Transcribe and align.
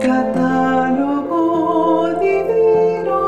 Catálogo 0.00 1.38
divino. 2.20 3.18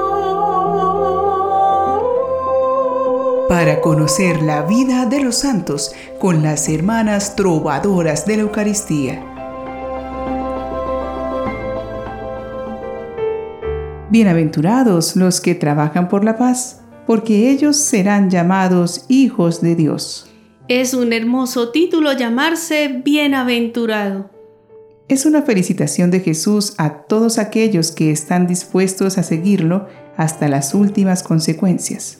Para 3.49 3.81
conocer 3.83 4.41
la 4.43 4.63
vida 4.63 5.05
de 5.05 5.21
los 5.21 5.37
santos 5.37 5.95
con 6.19 6.43
las 6.43 6.71
hermanas 6.71 7.37
trovadoras 7.37 8.25
de 8.25 8.37
la 8.37 8.43
Eucaristía. 8.43 9.23
Bienaventurados 14.09 15.15
los 15.17 15.43
que 15.43 15.55
trabajan 15.55 16.09
por 16.09 16.25
la 16.25 16.39
paz, 16.39 16.81
porque 17.07 17.51
ellos 17.51 17.77
serán 17.77 18.31
llamados 18.31 19.05
hijos 19.09 19.61
de 19.61 19.75
Dios. 19.75 20.31
Es 20.69 20.95
un 20.95 21.13
hermoso 21.13 21.71
título 21.71 22.15
llamarse 22.15 23.03
bienaventurado. 23.05 24.32
Es 25.09 25.27
una 25.27 25.43
felicitación 25.43 26.11
de 26.11 26.21
Jesús 26.21 26.75
a 26.79 27.03
todos 27.03 27.39
aquellos 27.39 27.93
que 27.93 28.11
están 28.11 28.47
dispuestos 28.47 29.19
a 29.19 29.23
seguirlo 29.23 29.89
hasta 30.17 30.49
las 30.49 30.75
últimas 30.75 31.23
consecuencias. 31.23 32.19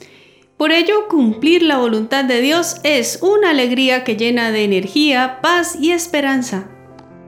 Por 0.57 0.71
ello, 0.71 1.07
cumplir 1.09 1.63
la 1.63 1.77
voluntad 1.77 2.25
de 2.25 2.41
Dios 2.41 2.77
es 2.83 3.19
una 3.21 3.49
alegría 3.49 4.03
que 4.03 4.15
llena 4.15 4.51
de 4.51 4.63
energía, 4.63 5.39
paz 5.41 5.75
y 5.79 5.91
esperanza. 5.91 6.67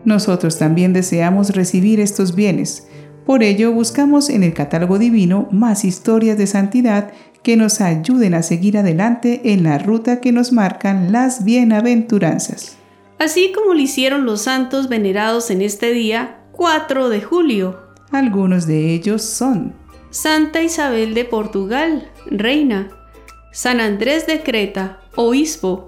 Nosotros 0.03 0.59
también 0.59 0.93
deseamos 0.93 1.49
recibir 1.55 1.99
estos 1.99 2.35
bienes, 2.35 2.87
por 3.25 3.41
ello 3.41 3.71
buscamos 3.71 4.29
en 4.29 4.43
el 4.43 4.53
catálogo 4.53 4.99
divino 4.99 5.47
más 5.51 5.83
historias 5.83 6.37
de 6.37 6.45
santidad 6.45 7.11
que 7.41 7.57
nos 7.57 7.81
ayuden 7.81 8.35
a 8.35 8.43
seguir 8.43 8.77
adelante 8.77 9.41
en 9.45 9.63
la 9.63 9.79
ruta 9.79 10.21
que 10.21 10.31
nos 10.31 10.51
marcan 10.51 11.11
las 11.11 11.43
bienaventuranzas. 11.43 12.77
Así 13.19 13.51
como 13.53 13.73
lo 13.73 13.79
hicieron 13.79 14.25
los 14.25 14.41
santos 14.41 14.89
venerados 14.89 15.49
en 15.49 15.61
este 15.61 15.91
día 15.91 16.41
4 16.51 17.09
de 17.09 17.21
julio. 17.21 17.79
Algunos 18.11 18.67
de 18.67 18.93
ellos 18.93 19.23
son 19.23 19.73
Santa 20.09 20.61
Isabel 20.61 21.13
de 21.13 21.25
Portugal, 21.25 22.11
reina. 22.27 22.89
San 23.51 23.79
Andrés 23.79 24.27
de 24.27 24.41
Creta, 24.41 24.99
obispo. 25.15 25.87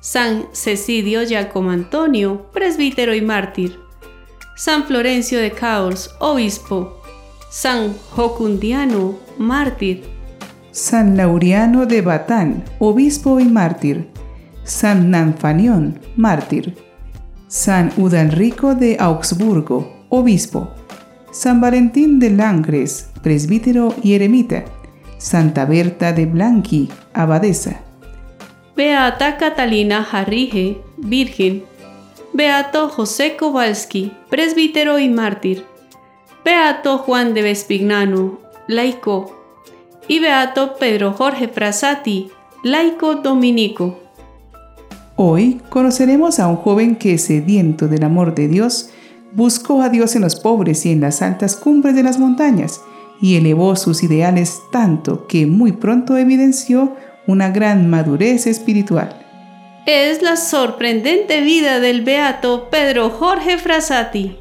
San 0.00 0.46
Cecidio 0.52 1.24
Giacomo 1.24 1.70
Antonio, 1.70 2.50
presbítero 2.52 3.14
y 3.14 3.20
mártir. 3.20 3.78
San 4.56 4.84
Florencio 4.84 5.38
de 5.38 5.52
Caos, 5.52 6.10
obispo, 6.18 7.00
San 7.48 7.94
Jocundiano, 8.10 9.16
mártir, 9.38 10.02
San 10.72 11.16
Lauriano 11.16 11.86
de 11.86 12.02
Batán, 12.02 12.64
obispo 12.78 13.40
y 13.40 13.44
mártir, 13.44 14.10
San 14.68 15.10
Nanfanión, 15.10 15.98
mártir, 16.16 16.76
San 17.46 17.90
Udalrico 17.96 18.74
de 18.74 18.98
Augsburgo, 19.00 20.04
obispo, 20.10 20.68
San 21.32 21.62
Valentín 21.62 22.18
de 22.18 22.28
Langres, 22.28 23.10
presbítero 23.22 23.94
y 24.02 24.12
eremita, 24.12 24.66
Santa 25.16 25.64
Berta 25.64 26.12
de 26.12 26.26
Blanqui, 26.26 26.90
abadesa. 27.14 27.80
Beata 28.76 29.38
Catalina 29.38 30.04
Jarrige, 30.04 30.82
virgen, 30.98 31.64
Beato 32.34 32.90
José 32.90 33.38
Kowalski, 33.38 34.12
presbítero 34.28 34.98
y 34.98 35.08
mártir. 35.08 35.64
Beato 36.44 36.98
Juan 36.98 37.32
de 37.32 37.40
Vespignano, 37.40 38.38
laico. 38.66 39.34
Y 40.08 40.20
Beato 40.20 40.76
Pedro 40.76 41.14
Jorge 41.14 41.48
Frasati, 41.48 42.30
laico 42.62 43.14
dominico. 43.14 44.07
Hoy 45.18 45.60
conoceremos 45.68 46.40
a 46.40 46.48
un 46.48 46.56
joven 46.56 46.96
que, 46.96 47.18
sediento 47.18 47.88
del 47.88 48.04
amor 48.04 48.34
de 48.34 48.48
Dios, 48.48 48.88
buscó 49.32 49.82
a 49.82 49.90
Dios 49.90 50.16
en 50.16 50.22
los 50.22 50.36
pobres 50.36 50.86
y 50.86 50.92
en 50.92 51.02
las 51.02 51.20
altas 51.20 51.56
cumbres 51.56 51.94
de 51.94 52.02
las 52.02 52.18
montañas, 52.18 52.80
y 53.20 53.36
elevó 53.36 53.76
sus 53.76 54.02
ideales 54.02 54.62
tanto 54.72 55.26
que 55.26 55.46
muy 55.46 55.72
pronto 55.72 56.16
evidenció 56.16 56.94
una 57.26 57.50
gran 57.50 57.90
madurez 57.90 58.46
espiritual 58.46 59.28
es 59.88 60.20
la 60.20 60.36
sorprendente 60.36 61.40
vida 61.40 61.80
del 61.80 62.02
beato 62.02 62.68
Pedro 62.70 63.08
Jorge 63.08 63.56
Frassati. 63.56 64.36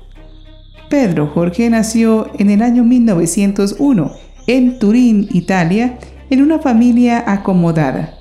Pedro 0.89 1.27
Jorge 1.27 1.69
nació 1.69 2.29
en 2.37 2.49
el 2.49 2.61
año 2.61 2.83
1901 2.83 4.11
en 4.47 4.77
Turín, 4.77 5.29
Italia, 5.31 5.99
en 6.29 6.41
una 6.41 6.59
familia 6.59 7.23
acomodada. 7.25 8.16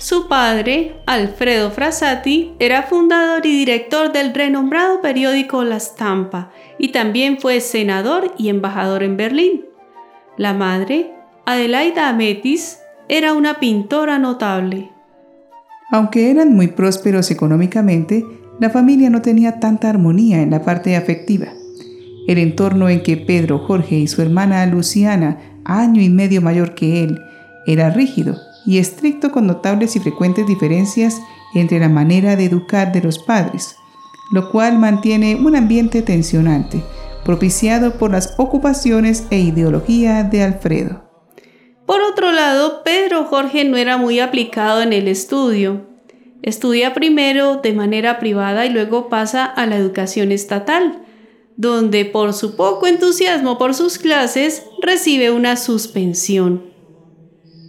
Su 0.00 0.28
padre, 0.28 0.94
Alfredo 1.04 1.70
Frassati, 1.70 2.54
era 2.58 2.84
fundador 2.84 3.44
y 3.44 3.50
director 3.50 4.10
del 4.10 4.32
renombrado 4.32 5.02
periódico 5.02 5.62
La 5.62 5.78
Stampa 5.78 6.50
y 6.78 6.88
también 6.88 7.36
fue 7.38 7.60
senador 7.60 8.32
y 8.38 8.48
embajador 8.48 9.02
en 9.02 9.18
Berlín. 9.18 9.66
La 10.38 10.54
madre, 10.54 11.12
Adelaida 11.44 12.08
Ametis, 12.08 12.78
era 13.10 13.34
una 13.34 13.60
pintora 13.60 14.18
notable. 14.18 14.90
Aunque 15.90 16.30
eran 16.30 16.56
muy 16.56 16.68
prósperos 16.68 17.30
económicamente, 17.30 18.24
la 18.58 18.70
familia 18.70 19.10
no 19.10 19.20
tenía 19.20 19.60
tanta 19.60 19.90
armonía 19.90 20.40
en 20.40 20.50
la 20.50 20.62
parte 20.62 20.96
afectiva. 20.96 21.48
El 22.26 22.38
entorno 22.38 22.88
en 22.88 23.02
que 23.02 23.18
Pedro 23.18 23.58
Jorge 23.58 23.96
y 23.96 24.08
su 24.08 24.22
hermana 24.22 24.64
Luciana, 24.64 25.36
año 25.66 26.00
y 26.00 26.08
medio 26.08 26.40
mayor 26.40 26.74
que 26.74 27.04
él, 27.04 27.20
era 27.66 27.90
rígido 27.90 28.38
y 28.66 28.78
estricto 28.78 29.32
con 29.32 29.46
notables 29.46 29.96
y 29.96 30.00
frecuentes 30.00 30.46
diferencias 30.46 31.20
entre 31.54 31.78
la 31.80 31.88
manera 31.88 32.36
de 32.36 32.44
educar 32.44 32.92
de 32.92 33.02
los 33.02 33.18
padres, 33.18 33.76
lo 34.32 34.50
cual 34.50 34.78
mantiene 34.78 35.36
un 35.36 35.56
ambiente 35.56 36.02
tensionante, 36.02 36.82
propiciado 37.24 37.92
por 37.94 38.10
las 38.12 38.34
ocupaciones 38.38 39.24
e 39.30 39.40
ideología 39.40 40.22
de 40.24 40.42
Alfredo. 40.42 41.10
Por 41.86 42.02
otro 42.02 42.30
lado, 42.30 42.82
Pedro 42.84 43.24
Jorge 43.24 43.64
no 43.64 43.76
era 43.76 43.96
muy 43.96 44.20
aplicado 44.20 44.80
en 44.82 44.92
el 44.92 45.08
estudio. 45.08 45.88
Estudia 46.42 46.94
primero 46.94 47.56
de 47.56 47.72
manera 47.72 48.20
privada 48.20 48.64
y 48.64 48.70
luego 48.70 49.08
pasa 49.08 49.44
a 49.44 49.66
la 49.66 49.76
educación 49.76 50.30
estatal, 50.30 51.02
donde 51.56 52.04
por 52.04 52.32
su 52.32 52.54
poco 52.54 52.86
entusiasmo 52.86 53.58
por 53.58 53.74
sus 53.74 53.98
clases 53.98 54.62
recibe 54.80 55.30
una 55.30 55.56
suspensión. 55.56 56.69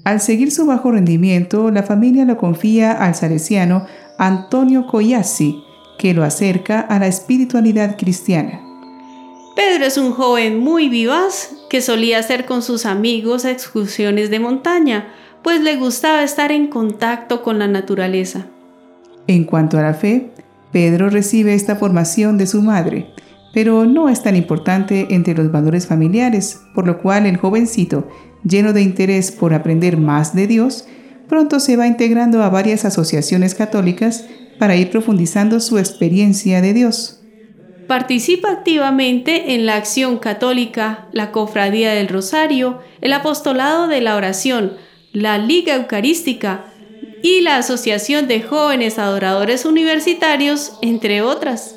Al 0.04 0.20
seguir 0.20 0.52
su 0.52 0.66
bajo 0.66 0.92
rendimiento, 0.92 1.70
la 1.70 1.84
familia 1.84 2.26
lo 2.26 2.38
confía 2.38 2.92
al 2.92 3.14
salesiano 3.14 3.86
Antonio 4.18 4.88
Coyassi, 4.88 5.64
que 6.00 6.14
lo 6.16 6.24
acerca 6.24 6.80
a 6.80 6.98
la 6.98 7.08
espiritualidad 7.08 7.98
cristiana. 7.98 8.62
Pedro 9.56 9.86
es 9.86 9.98
un 9.98 10.12
joven 10.12 10.60
muy 10.60 10.90
vivaz 10.90 11.56
que 11.70 11.82
solía 11.82 12.18
hacer 12.18 12.46
con 12.46 12.64
sus 12.64 12.88
amigos 12.88 13.46
excursiones 13.46 14.32
de 14.32 14.40
montaña, 14.40 15.14
pues 15.44 15.62
le 15.62 15.76
gustaba 15.76 16.24
estar 16.24 16.52
en 16.52 16.68
contacto 16.68 17.44
con 17.44 17.60
la 17.60 17.68
naturaleza. 17.68 18.48
En 19.28 19.44
cuanto 19.44 19.78
a 19.78 19.84
la 19.84 19.94
fe, 19.94 20.32
Pedro 20.72 21.10
recibe 21.10 21.54
esta 21.54 21.76
formación 21.76 22.38
de 22.40 22.48
su 22.48 22.64
madre, 22.64 23.08
pero 23.54 23.86
no 23.86 24.10
es 24.10 24.24
tan 24.24 24.36
importante 24.36 25.08
entre 25.12 25.36
los 25.36 25.52
valores 25.52 25.86
familiares, 25.86 26.62
por 26.74 26.88
lo 26.88 27.00
cual 27.02 27.26
el 27.26 27.38
jovencito, 27.38 28.08
lleno 28.44 28.74
de 28.74 28.82
interés 28.82 29.32
por 29.32 29.54
aprender 29.54 29.98
más 29.98 30.36
de 30.36 30.48
Dios, 30.48 30.86
pronto 31.28 31.60
se 31.60 31.78
va 31.78 31.88
integrando 31.88 32.44
a 32.44 32.50
varias 32.50 32.86
asociaciones 32.86 33.56
católicas 33.56 34.26
para 34.60 34.76
ir 34.76 34.92
profundizando 34.92 35.60
su 35.60 35.78
experiencia 35.78 36.62
de 36.62 36.74
Dios. 36.74 37.22
Participa 37.88 38.52
activamente 38.52 39.56
en 39.56 39.66
la 39.66 39.76
acción 39.76 40.18
católica, 40.18 41.08
la 41.12 41.32
Cofradía 41.32 41.94
del 41.94 42.08
Rosario, 42.08 42.80
el 43.02 43.14
Apostolado 43.14 43.88
de 43.88 44.02
la 44.02 44.16
Oración, 44.16 44.74
la 45.14 45.38
Liga 45.38 45.76
Eucarística 45.76 46.66
y 47.24 47.42
la 47.42 47.58
Asociación 47.58 48.28
de 48.28 48.42
Jóvenes 48.42 48.98
Adoradores 48.98 49.66
Universitarios, 49.66 50.78
entre 50.82 51.22
otras. 51.22 51.76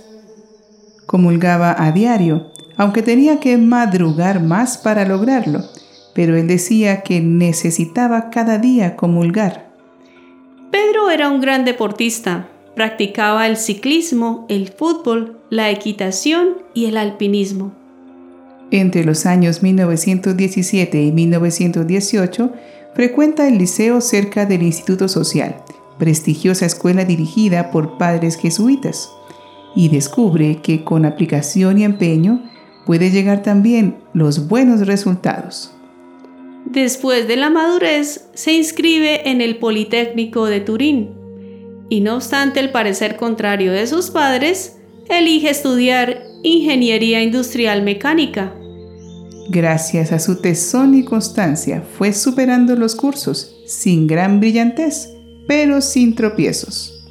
Comulgaba 1.07 1.75
a 1.79 1.93
diario, 1.93 2.53
aunque 2.77 3.03
tenía 3.03 3.41
que 3.41 3.57
madrugar 3.57 4.43
más 4.43 4.79
para 4.79 5.05
lograrlo, 5.05 5.65
pero 6.15 6.37
él 6.37 6.47
decía 6.47 7.03
que 7.03 7.21
necesitaba 7.21 8.31
cada 8.31 8.59
día 8.59 8.97
comulgar. 8.97 9.71
Pedro 10.71 11.11
era 11.11 11.29
un 11.29 11.41
gran 11.41 11.65
deportista, 11.65 12.49
Practicaba 12.75 13.47
el 13.47 13.57
ciclismo, 13.57 14.47
el 14.49 14.69
fútbol, 14.69 15.39
la 15.49 15.71
equitación 15.71 16.57
y 16.75 16.87
el 16.87 16.97
alpinismo. 16.97 17.73
Entre 18.73 19.05
los 19.05 19.27
años 19.27 19.63
1917 19.63 21.01
y 21.01 21.13
1918, 21.13 22.53
frecuenta 22.95 23.47
el 23.47 23.59
liceo 23.59 24.01
cerca 24.01 24.45
del 24.45 24.65
Instituto 24.65 25.07
Social, 25.07 25.57
prestigiosa 25.99 26.67
escuela 26.67 27.05
dirigida 27.05 27.71
por 27.71 27.97
padres 27.97 28.37
jesuitas, 28.37 29.09
y 29.77 29.89
descubre 29.89 30.61
que 30.61 30.83
con 30.83 31.05
aplicación 31.05 31.79
y 31.79 31.85
empeño 31.85 32.43
puede 32.87 33.11
llegar 33.11 33.43
también 33.43 33.99
los 34.15 34.49
buenos 34.49 34.85
resultados. 34.87 35.74
Después 36.75 37.29
de 37.29 37.37
la 37.37 37.51
madurez, 37.51 38.29
se 38.35 38.53
inscribe 38.53 39.31
en 39.31 39.41
el 39.41 39.59
Politécnico 39.59 40.47
de 40.47 40.61
Turín 40.61 41.15
y 41.89 42.01
no 42.01 42.17
obstante 42.17 42.59
el 42.59 42.73
parecer 42.73 43.15
contrario 43.15 43.71
de 43.71 43.87
sus 43.87 44.11
padres, 44.11 44.79
elige 45.09 45.51
estudiar 45.51 46.25
ingeniería 46.43 47.23
industrial 47.23 47.83
mecánica. 47.83 48.53
Gracias 49.51 50.11
a 50.11 50.19
su 50.19 50.41
tesón 50.41 50.97
y 50.97 51.05
constancia 51.05 51.85
fue 51.97 52.13
superando 52.13 52.75
los 52.75 52.97
cursos, 52.97 53.55
sin 53.67 54.09
gran 54.09 54.41
brillantez, 54.41 55.11
pero 55.47 55.81
sin 55.81 56.17
tropiezos. 56.17 57.07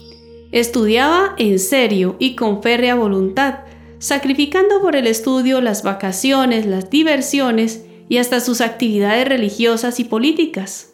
Estudiaba 0.51 1.35
en 1.37 1.57
serio 1.57 2.17
y 2.19 2.35
con 2.35 2.61
férrea 2.61 2.95
voluntad, 2.95 3.59
sacrificando 3.99 4.81
por 4.81 4.97
el 4.97 5.07
estudio 5.07 5.61
las 5.61 5.83
vacaciones, 5.83 6.65
las 6.65 6.89
diversiones 6.89 7.85
y 8.09 8.17
hasta 8.17 8.39
sus 8.39 8.61
actividades 8.61 9.27
religiosas 9.27 9.99
y 9.99 10.03
políticas. 10.03 10.93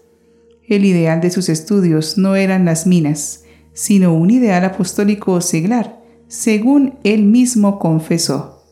El 0.68 0.86
ideal 0.86 1.22
de 1.22 1.32
sus 1.32 1.50
estudios 1.50 2.18
no 2.18 2.36
eran 2.36 2.66
las 2.66 2.86
minas, 2.86 3.46
sino 3.74 4.14
un 4.14 4.30
ideal 4.30 4.66
apostólico 4.66 5.42
seglar, 5.42 6.00
según 6.28 7.00
él 7.04 7.24
mismo 7.24 7.80
confesó. 7.80 8.64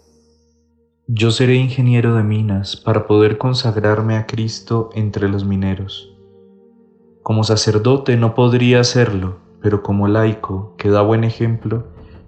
Yo 1.07 1.31
seré 1.31 1.55
ingeniero 1.55 2.15
de 2.15 2.23
minas 2.23 2.75
para 2.75 3.07
poder 3.07 3.37
consagrarme 3.37 4.17
a 4.17 4.27
Cristo 4.27 4.89
entre 4.93 5.29
los 5.29 5.45
mineros. 5.45 6.13
Como 7.23 7.43
sacerdote 7.43 8.17
no 8.17 8.35
podría 8.35 8.81
hacerlo, 8.81 9.39
pero 9.61 9.83
como 9.83 10.07
laico, 10.07 10.75
que 10.77 10.89
da 10.89 11.01
buen 11.01 11.23
ejemplo, 11.23 11.87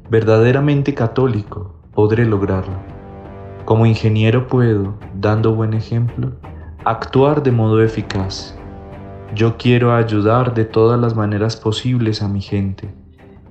verdaderamente 0.10 0.96
católico, 0.96 1.76
podré 1.94 2.26
lograrlo. 2.26 2.99
Como 3.70 3.86
ingeniero 3.86 4.48
puedo, 4.48 4.98
dando 5.14 5.54
buen 5.54 5.76
ejemplo, 5.76 6.32
actuar 6.86 7.44
de 7.44 7.52
modo 7.52 7.84
eficaz. 7.84 8.56
Yo 9.36 9.58
quiero 9.58 9.94
ayudar 9.94 10.56
de 10.56 10.66
todas 10.66 11.00
las 11.00 11.16
maneras 11.16 11.56
posibles 11.56 12.24
a 12.24 12.28
mi 12.28 12.42
gente, 12.42 12.90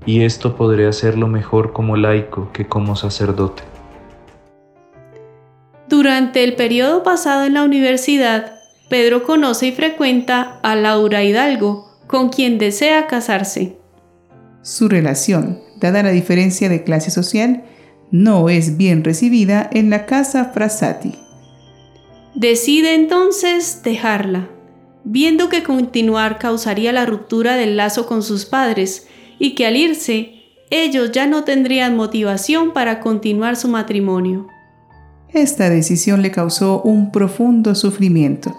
y 0.07 0.25
esto 0.25 0.57
podré 0.57 0.89
hacerlo 0.89 1.29
mejor 1.29 1.73
como 1.73 1.97
laico 1.97 2.51
que 2.53 2.67
como 2.67 2.97
sacerdote. 2.97 3.63
Durante 5.89 6.43
el 6.43 6.57
periodo 6.57 7.05
pasado 7.05 7.45
en 7.45 7.55
la 7.55 7.63
universidad, 7.63 8.55
Pedro 8.91 9.23
conoce 9.23 9.69
y 9.69 9.73
frecuenta 9.73 10.59
a 10.65 10.75
Laura 10.75 11.23
Hidalgo, 11.23 11.93
con 12.09 12.31
quien 12.31 12.59
desea 12.59 13.07
casarse. 13.07 13.79
Su 14.63 14.89
relación, 14.89 15.61
dada 15.77 16.03
la 16.03 16.11
diferencia 16.11 16.69
de 16.69 16.83
clase 16.83 17.13
social, 17.13 17.63
no 18.11 18.49
es 18.49 18.77
bien 18.77 19.05
recibida 19.05 19.69
en 19.73 19.91
la 19.91 20.07
casa 20.07 20.47
Frassati. 20.47 21.13
Decide 22.35 22.95
entonces 22.95 23.83
dejarla, 23.83 24.49
viendo 25.05 25.49
que 25.49 25.63
continuar 25.63 26.39
causaría 26.39 26.93
la 26.93 27.07
ruptura 27.07 27.57
del 27.57 27.77
lazo 27.77 28.07
con 28.07 28.23
sus 28.23 28.45
padres 28.45 29.07
y 29.39 29.55
que 29.55 29.67
al 29.67 29.77
irse, 29.77 30.35
ellos 30.71 31.13
ya 31.13 31.27
no 31.27 31.45
tendrían 31.45 31.97
motivación 31.97 32.73
para 32.73 33.01
continuar 33.01 33.57
su 33.57 33.69
matrimonio. 33.69 34.47
Esta 35.33 35.69
decisión 35.69 36.23
le 36.23 36.31
causó 36.31 36.83
un 36.83 37.11
profundo 37.11 37.75
sufrimiento 37.75 38.57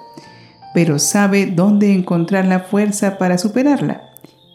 pero 0.74 1.00
sabe 1.00 1.48
dónde 1.48 1.94
encontrar 1.94 2.46
la 2.46 2.60
fuerza 2.60 3.18
para 3.18 3.38
superarla, 3.38 4.02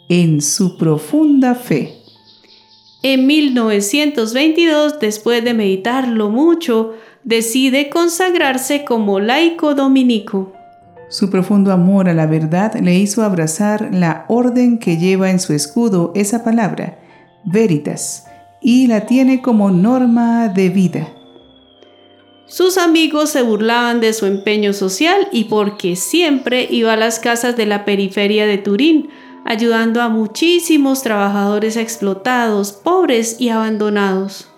en 0.08 0.40
su 0.40 0.76
profunda 0.76 1.54
fe. 1.54 2.03
En 3.06 3.26
1922, 3.26 4.98
después 4.98 5.44
de 5.44 5.52
meditarlo 5.52 6.30
mucho, 6.30 6.94
decide 7.22 7.90
consagrarse 7.90 8.82
como 8.86 9.20
laico 9.20 9.74
dominico. 9.74 10.54
Su 11.10 11.28
profundo 11.28 11.70
amor 11.70 12.08
a 12.08 12.14
la 12.14 12.24
verdad 12.24 12.74
le 12.80 12.94
hizo 12.94 13.22
abrazar 13.22 13.90
la 13.92 14.24
orden 14.28 14.78
que 14.78 14.96
lleva 14.96 15.30
en 15.30 15.38
su 15.38 15.52
escudo 15.52 16.12
esa 16.14 16.42
palabra, 16.44 16.98
veritas, 17.44 18.24
y 18.62 18.86
la 18.86 19.04
tiene 19.04 19.42
como 19.42 19.70
norma 19.70 20.48
de 20.48 20.70
vida. 20.70 21.06
Sus 22.46 22.78
amigos 22.78 23.28
se 23.28 23.42
burlaban 23.42 24.00
de 24.00 24.14
su 24.14 24.24
empeño 24.24 24.72
social 24.72 25.28
y 25.30 25.44
porque 25.44 25.96
siempre 25.96 26.66
iba 26.70 26.94
a 26.94 26.96
las 26.96 27.18
casas 27.18 27.54
de 27.54 27.66
la 27.66 27.84
periferia 27.84 28.46
de 28.46 28.56
Turín, 28.56 29.10
ayudando 29.44 30.00
a 30.00 30.08
muchísimos 30.08 31.02
trabajadores 31.02 31.76
explotados, 31.76 32.72
pobres 32.72 33.36
y 33.38 33.50
abandonados. 33.50 34.48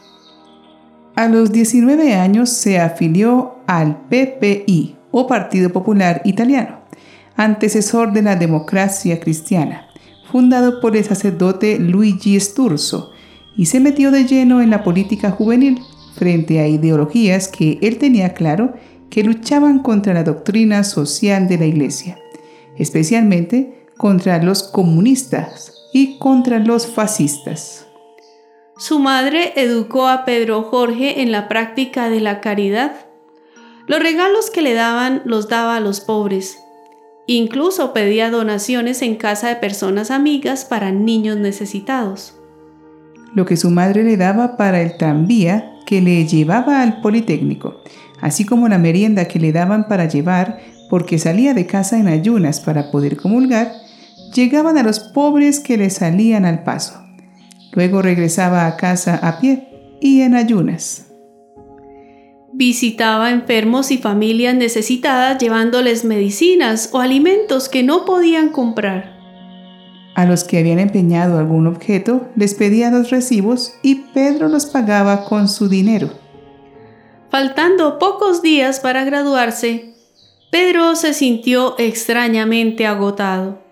A 1.17 1.29
los 1.29 1.51
19 1.51 2.15
años 2.15 2.51
se 2.51 2.79
afilió 2.79 3.57
al 3.67 3.97
PPI, 4.09 4.97
o 5.11 5.27
Partido 5.27 5.71
Popular 5.71 6.21
Italiano, 6.25 6.81
antecesor 7.37 8.13
de 8.13 8.23
la 8.23 8.37
democracia 8.37 9.19
cristiana, 9.19 9.89
fundado 10.31 10.81
por 10.81 10.97
el 10.97 11.05
sacerdote 11.05 11.79
Luigi 11.79 12.39
Sturzo, 12.39 13.13
y 13.57 13.67
se 13.67 13.81
metió 13.81 14.11
de 14.11 14.27
lleno 14.27 14.61
en 14.61 14.69
la 14.69 14.85
política 14.85 15.31
juvenil 15.31 15.81
frente 16.15 16.61
a 16.61 16.69
ideologías 16.69 17.49
que 17.49 17.79
él 17.81 17.97
tenía 17.97 18.35
claro 18.35 18.75
que 19.09 19.25
luchaban 19.25 19.79
contra 19.79 20.13
la 20.13 20.25
doctrina 20.25 20.85
social 20.85 21.49
de 21.49 21.59
la 21.59 21.65
Iglesia, 21.65 22.19
especialmente 22.77 23.86
contra 23.97 24.43
los 24.43 24.63
comunistas 24.63 25.73
y 25.93 26.19
contra 26.19 26.59
los 26.59 26.87
fascistas. 26.87 27.87
Su 28.79 28.99
madre 28.99 29.55
educó 29.57 30.07
a 30.09 30.27
Pedro 30.27 30.63
Jorge 30.65 31.23
en 31.23 31.33
la 31.33 31.49
práctica 31.49 32.11
de 32.11 32.21
la 32.21 32.41
caridad. 32.41 32.93
Los 33.87 34.01
regalos 34.01 34.51
que 34.51 34.61
le 34.61 34.75
daban 34.75 35.23
los 35.25 35.49
daba 35.49 35.77
a 35.77 35.81
los 35.81 36.01
pobres. 36.01 36.59
Incluso 37.27 37.95
pedía 37.95 38.31
donaciones 38.31 39.01
en 39.01 39.17
casa 39.17 39.49
de 39.49 39.57
personas 39.57 40.11
amigas 40.11 40.67
para 40.67 40.93
niños 40.93 41.39
necesitados. 41.39 42.35
Lo 43.35 43.47
que 43.47 43.57
su 43.57 43.71
madre 43.71 44.05
le 44.05 44.17
daba 44.17 44.57
para 44.57 44.83
el 44.83 44.97
tranvía 44.99 45.73
que 45.87 46.03
le 46.03 46.27
llevaba 46.27 46.83
al 46.83 47.01
Politécnico, 47.01 47.81
así 48.21 48.45
como 48.45 48.69
la 48.69 48.79
merienda 48.79 49.27
que 49.27 49.39
le 49.39 49.53
daban 49.53 49.89
para 49.89 50.07
llevar 50.07 50.59
porque 50.91 51.19
salía 51.19 51.55
de 51.55 51.67
casa 51.67 51.99
en 51.99 52.09
ayunas 52.09 52.61
para 52.61 52.91
poder 52.91 53.17
comulgar, 53.17 53.73
llegaban 54.37 54.77
a 54.77 54.83
los 54.83 55.01
pobres 55.01 55.59
que 55.59 55.79
le 55.79 55.91
salían 55.91 56.45
al 56.45 56.63
paso. 56.63 57.03
Luego 57.73 58.03
regresaba 58.03 58.67
a 58.67 58.77
casa 58.77 59.19
a 59.23 59.41
pie 59.41 59.97
y 60.01 60.21
en 60.21 60.35
ayunas. 60.35 61.07
Visitaba 62.53 63.31
enfermos 63.31 63.91
y 63.91 63.99
familias 63.99 64.55
necesitadas 64.55 65.39
llevándoles 65.39 66.05
medicinas 66.05 66.91
o 66.93 67.01
alimentos 67.01 67.69
que 67.69 67.83
no 67.83 68.05
podían 68.05 68.51
comprar. 68.51 69.17
A 70.15 70.25
los 70.25 70.45
que 70.45 70.59
habían 70.59 70.79
empeñado 70.79 71.39
algún 71.39 71.67
objeto 71.67 72.29
les 72.37 72.55
pedía 72.55 72.91
los 72.91 73.11
recibos 73.11 73.75
y 73.83 73.97
Pedro 74.15 74.49
los 74.49 74.65
pagaba 74.65 75.25
con 75.25 75.49
su 75.49 75.69
dinero. 75.69 76.11
Faltando 77.31 77.99
pocos 77.99 78.41
días 78.41 78.81
para 78.81 79.05
graduarse, 79.05 79.95
Pedro 80.51 80.97
se 80.97 81.13
sintió 81.13 81.75
extrañamente 81.79 82.87
agotado. 82.87 83.66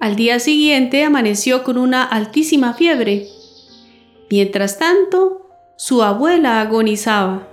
Al 0.00 0.14
día 0.14 0.38
siguiente 0.38 1.02
amaneció 1.02 1.64
con 1.64 1.76
una 1.76 2.04
altísima 2.04 2.74
fiebre. 2.74 3.26
Mientras 4.30 4.78
tanto, 4.78 5.50
su 5.76 6.04
abuela 6.04 6.60
agonizaba. 6.60 7.48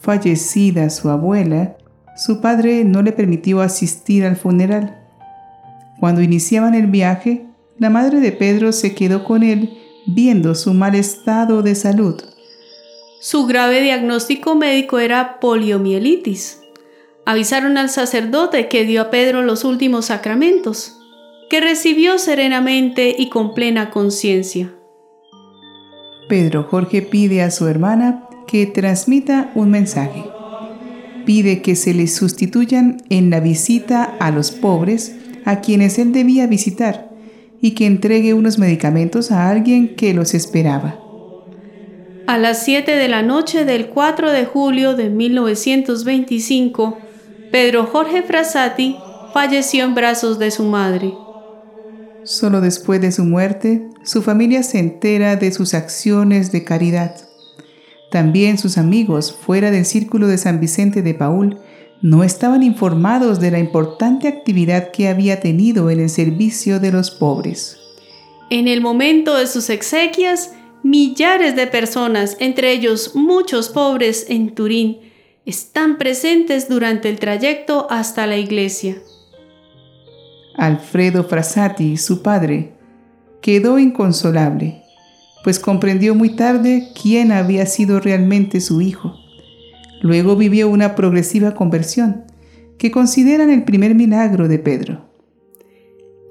Fallecida 0.00 0.88
su 0.88 1.10
abuela, 1.10 1.76
su 2.16 2.40
padre 2.40 2.84
no 2.84 3.02
le 3.02 3.12
permitió 3.12 3.60
asistir 3.60 4.24
al 4.24 4.36
funeral. 4.36 5.02
Cuando 6.00 6.22
iniciaban 6.22 6.74
el 6.74 6.86
viaje, 6.86 7.46
la 7.78 7.90
madre 7.90 8.20
de 8.20 8.32
Pedro 8.32 8.72
se 8.72 8.94
quedó 8.94 9.24
con 9.24 9.42
él 9.42 9.78
viendo 10.06 10.54
su 10.54 10.72
mal 10.72 10.94
estado 10.94 11.62
de 11.62 11.74
salud. 11.74 12.22
Su 13.20 13.46
grave 13.46 13.80
diagnóstico 13.82 14.54
médico 14.54 14.98
era 14.98 15.40
poliomielitis. 15.40 16.60
Avisaron 17.26 17.78
al 17.78 17.88
sacerdote 17.90 18.68
que 18.68 18.84
dio 18.84 19.02
a 19.02 19.10
Pedro 19.10 19.42
los 19.42 19.64
últimos 19.64 20.06
sacramentos, 20.06 21.00
que 21.54 21.60
recibió 21.60 22.18
serenamente 22.18 23.14
y 23.16 23.28
con 23.28 23.54
plena 23.54 23.90
conciencia. 23.90 24.74
Pedro 26.28 26.64
Jorge 26.64 27.00
pide 27.00 27.42
a 27.42 27.52
su 27.52 27.68
hermana 27.68 28.28
que 28.48 28.66
transmita 28.66 29.52
un 29.54 29.70
mensaje. 29.70 30.24
Pide 31.24 31.62
que 31.62 31.76
se 31.76 31.94
le 31.94 32.08
sustituyan 32.08 33.04
en 33.08 33.30
la 33.30 33.38
visita 33.38 34.02
a 34.02 34.32
los 34.32 34.50
pobres 34.50 35.14
a 35.44 35.60
quienes 35.60 35.96
él 36.00 36.12
debía 36.12 36.48
visitar 36.48 37.12
y 37.60 37.76
que 37.76 37.86
entregue 37.86 38.34
unos 38.34 38.58
medicamentos 38.58 39.30
a 39.30 39.48
alguien 39.48 39.94
que 39.94 40.12
los 40.12 40.34
esperaba. 40.34 40.98
A 42.26 42.36
las 42.36 42.64
7 42.64 42.96
de 42.96 43.06
la 43.06 43.22
noche 43.22 43.64
del 43.64 43.90
4 43.90 44.32
de 44.32 44.44
julio 44.44 44.96
de 44.96 45.08
1925, 45.08 46.98
Pedro 47.52 47.86
Jorge 47.86 48.24
Frassati 48.24 48.96
falleció 49.32 49.84
en 49.84 49.94
brazos 49.94 50.40
de 50.40 50.50
su 50.50 50.64
madre. 50.64 51.12
Solo 52.24 52.60
después 52.60 53.00
de 53.00 53.12
su 53.12 53.24
muerte, 53.24 53.88
su 54.02 54.22
familia 54.22 54.62
se 54.62 54.78
entera 54.78 55.36
de 55.36 55.52
sus 55.52 55.74
acciones 55.74 56.52
de 56.52 56.64
caridad. 56.64 57.16
También 58.10 58.56
sus 58.56 58.78
amigos, 58.78 59.32
fuera 59.32 59.70
del 59.70 59.84
círculo 59.84 60.26
de 60.26 60.38
San 60.38 60.58
Vicente 60.58 61.02
de 61.02 61.14
Paul, 61.14 61.58
no 62.00 62.24
estaban 62.24 62.62
informados 62.62 63.40
de 63.40 63.50
la 63.50 63.58
importante 63.58 64.28
actividad 64.28 64.90
que 64.90 65.08
había 65.08 65.40
tenido 65.40 65.90
en 65.90 66.00
el 66.00 66.08
servicio 66.08 66.80
de 66.80 66.92
los 66.92 67.10
pobres. 67.10 67.78
En 68.50 68.68
el 68.68 68.80
momento 68.80 69.36
de 69.36 69.46
sus 69.46 69.68
exequias, 69.68 70.52
millares 70.82 71.56
de 71.56 71.66
personas, 71.66 72.36
entre 72.40 72.72
ellos 72.72 73.14
muchos 73.14 73.68
pobres 73.68 74.26
en 74.28 74.54
Turín, 74.54 74.98
están 75.46 75.98
presentes 75.98 76.68
durante 76.68 77.08
el 77.08 77.18
trayecto 77.18 77.86
hasta 77.90 78.26
la 78.26 78.36
iglesia. 78.36 78.96
Alfredo 80.56 81.24
Frassati, 81.24 81.96
su 81.96 82.22
padre, 82.22 82.74
quedó 83.42 83.78
inconsolable, 83.78 84.82
pues 85.42 85.58
comprendió 85.58 86.14
muy 86.14 86.30
tarde 86.30 86.88
quién 87.00 87.32
había 87.32 87.66
sido 87.66 88.00
realmente 88.00 88.60
su 88.60 88.80
hijo. 88.80 89.14
Luego 90.00 90.36
vivió 90.36 90.68
una 90.68 90.94
progresiva 90.94 91.54
conversión, 91.54 92.24
que 92.78 92.90
consideran 92.90 93.50
el 93.50 93.64
primer 93.64 93.94
milagro 93.94 94.48
de 94.48 94.58
Pedro. 94.58 95.14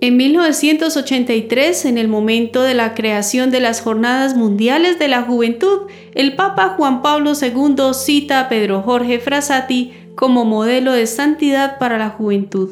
En 0.02 0.18
1983, 0.18 1.86
en 1.86 1.98
el 1.98 2.10
momento 2.10 2.62
de 2.64 2.74
la 2.74 2.94
creación 2.94 3.52
de 3.52 3.62
las 3.62 3.80
Jornadas 3.80 4.36
Mundiales 4.36 5.00
de 5.00 5.08
la 5.08 5.22
Juventud, 5.22 5.84
el 6.14 6.36
Papa 6.36 6.74
Juan 6.76 7.02
Pablo 7.02 7.32
II 7.42 7.94
cita 7.94 8.42
a 8.42 8.50
Pedro 8.50 8.82
Jorge 8.82 9.20
Frassati 9.20 9.94
como 10.16 10.44
modelo 10.44 10.92
de 10.92 11.08
santidad 11.08 11.78
para 11.80 11.98
la 11.98 12.10
juventud. 12.10 12.70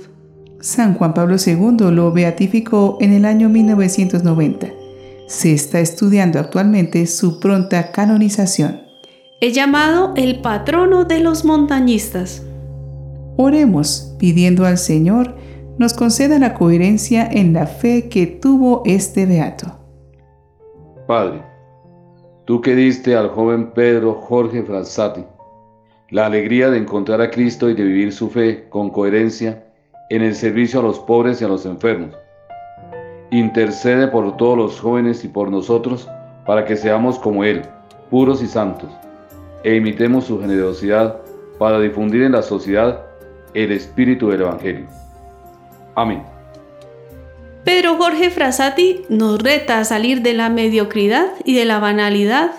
San 0.61 0.93
Juan 0.93 1.15
Pablo 1.15 1.37
II 1.43 1.91
lo 1.91 2.11
beatificó 2.11 2.97
en 3.01 3.13
el 3.13 3.25
año 3.25 3.49
1990. 3.49 4.67
Se 5.27 5.53
está 5.53 5.79
estudiando 5.79 6.39
actualmente 6.39 7.07
su 7.07 7.39
pronta 7.39 7.91
canonización. 7.91 8.81
Es 9.39 9.55
llamado 9.55 10.13
el 10.15 10.41
patrono 10.41 11.05
de 11.05 11.19
los 11.19 11.45
montañistas. 11.45 12.45
Oremos 13.37 14.15
pidiendo 14.19 14.65
al 14.65 14.77
Señor 14.77 15.35
nos 15.79 15.95
conceda 15.95 16.37
la 16.37 16.53
coherencia 16.53 17.27
en 17.31 17.53
la 17.53 17.65
fe 17.65 18.07
que 18.07 18.27
tuvo 18.27 18.83
este 18.85 19.25
beato. 19.25 19.79
Padre, 21.07 21.41
tú 22.45 22.61
que 22.61 22.75
diste 22.75 23.15
al 23.15 23.29
joven 23.29 23.71
Pedro 23.71 24.13
Jorge 24.13 24.61
Fransati 24.61 25.23
la 26.11 26.27
alegría 26.27 26.69
de 26.69 26.77
encontrar 26.77 27.19
a 27.21 27.31
Cristo 27.31 27.67
y 27.69 27.73
de 27.73 27.83
vivir 27.83 28.13
su 28.13 28.29
fe 28.29 28.67
con 28.69 28.91
coherencia 28.91 29.70
en 30.11 30.21
el 30.21 30.35
servicio 30.35 30.81
a 30.81 30.83
los 30.83 30.99
pobres 30.99 31.41
y 31.41 31.45
a 31.45 31.47
los 31.47 31.65
enfermos. 31.65 32.13
Intercede 33.31 34.09
por 34.09 34.35
todos 34.35 34.57
los 34.57 34.77
jóvenes 34.77 35.23
y 35.23 35.29
por 35.29 35.49
nosotros 35.49 36.05
para 36.45 36.65
que 36.65 36.75
seamos 36.75 37.17
como 37.17 37.45
Él, 37.45 37.61
puros 38.09 38.43
y 38.43 38.47
santos, 38.47 38.89
e 39.63 39.75
imitemos 39.75 40.25
su 40.25 40.41
generosidad 40.41 41.21
para 41.57 41.79
difundir 41.79 42.23
en 42.23 42.33
la 42.33 42.41
sociedad 42.41 43.05
el 43.53 43.71
espíritu 43.71 44.29
del 44.29 44.41
Evangelio. 44.41 44.87
Amén. 45.95 46.23
Pedro 47.63 47.95
Jorge 47.95 48.31
Frassati 48.31 49.05
nos 49.07 49.41
reta 49.41 49.79
a 49.79 49.85
salir 49.85 50.23
de 50.23 50.33
la 50.33 50.49
mediocridad 50.49 51.31
y 51.45 51.55
de 51.55 51.63
la 51.63 51.79
banalidad 51.79 52.51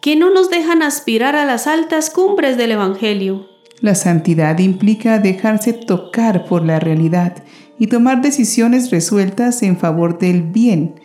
que 0.00 0.16
no 0.16 0.30
nos 0.30 0.48
dejan 0.48 0.82
aspirar 0.82 1.36
a 1.36 1.44
las 1.44 1.66
altas 1.66 2.08
cumbres 2.08 2.56
del 2.56 2.72
Evangelio. 2.72 3.53
La 3.80 3.94
santidad 3.94 4.58
implica 4.58 5.18
dejarse 5.18 5.72
tocar 5.72 6.46
por 6.46 6.64
la 6.64 6.80
realidad 6.80 7.36
y 7.78 7.88
tomar 7.88 8.22
decisiones 8.22 8.90
resueltas 8.90 9.62
en 9.62 9.76
favor 9.76 10.18
del 10.18 10.42
bien, 10.42 11.00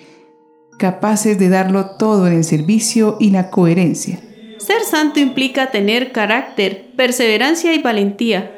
capaces 0.78 1.40
de 1.40 1.50
darlo 1.50 1.98
todo 1.98 2.28
en 2.28 2.34
el 2.34 2.44
servicio 2.44 3.18
y 3.20 3.32
la 3.32 3.50
coherencia. 3.50 4.20
Ser 4.58 4.82
santo 4.82 5.20
implica 5.20 5.72
tener 5.72 6.12
carácter, 6.12 6.92
perseverancia 6.96 7.74
y 7.74 7.82
valentía 7.82 8.52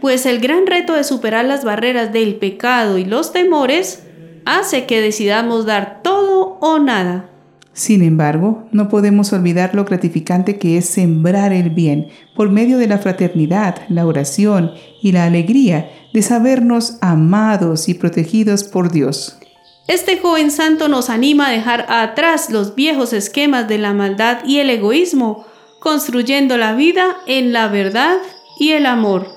pues 0.00 0.26
el 0.26 0.40
gran 0.40 0.66
reto 0.66 0.94
de 0.94 1.04
superar 1.04 1.44
las 1.44 1.64
barreras 1.64 2.12
del 2.12 2.36
pecado 2.36 2.98
y 2.98 3.04
los 3.04 3.32
temores 3.32 4.04
hace 4.44 4.86
que 4.86 5.00
decidamos 5.00 5.66
dar 5.66 6.02
todo 6.02 6.58
o 6.60 6.78
nada. 6.78 7.30
Sin 7.78 8.02
embargo, 8.02 8.64
no 8.72 8.88
podemos 8.88 9.32
olvidar 9.32 9.72
lo 9.72 9.84
gratificante 9.84 10.58
que 10.58 10.78
es 10.78 10.86
sembrar 10.86 11.52
el 11.52 11.70
bien 11.70 12.08
por 12.34 12.50
medio 12.50 12.76
de 12.76 12.88
la 12.88 12.98
fraternidad, 12.98 13.82
la 13.88 14.04
oración 14.04 14.72
y 15.00 15.12
la 15.12 15.26
alegría 15.26 15.88
de 16.12 16.22
sabernos 16.22 16.98
amados 17.02 17.88
y 17.88 17.94
protegidos 17.94 18.64
por 18.64 18.90
Dios. 18.90 19.38
Este 19.86 20.18
joven 20.18 20.50
santo 20.50 20.88
nos 20.88 21.08
anima 21.08 21.46
a 21.46 21.50
dejar 21.52 21.86
atrás 21.88 22.50
los 22.50 22.74
viejos 22.74 23.12
esquemas 23.12 23.68
de 23.68 23.78
la 23.78 23.92
maldad 23.92 24.38
y 24.44 24.58
el 24.58 24.70
egoísmo, 24.70 25.46
construyendo 25.78 26.56
la 26.56 26.74
vida 26.74 27.18
en 27.28 27.52
la 27.52 27.68
verdad 27.68 28.16
y 28.58 28.72
el 28.72 28.86
amor. 28.86 29.28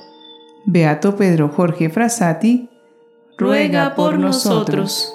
Beato 0.66 1.16
Pedro 1.16 1.50
Jorge 1.50 1.92
Frassati, 1.92 2.70
ruega 3.38 3.94
por 3.94 4.18
nosotros. 4.18 5.14